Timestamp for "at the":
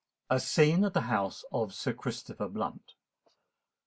0.85-1.01